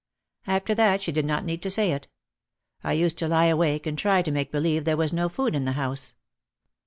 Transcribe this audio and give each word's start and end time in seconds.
''After 0.57 0.73
that 0.73 1.03
she 1.03 1.11
did 1.11 1.25
not 1.27 1.45
need 1.45 1.61
to 1.61 1.69
say 1.69 1.91
it. 1.91 2.07
I 2.83 2.93
used 2.93 3.19
to 3.19 3.27
lie 3.27 3.45
awake 3.45 3.85
and 3.85 3.95
try 3.95 4.23
to 4.23 4.31
make 4.31 4.51
believe 4.51 4.83
there 4.83 4.97
was 4.97 5.13
no 5.13 5.29
food 5.29 5.53
in 5.53 5.65
the 5.65 5.73
house. 5.73 6.15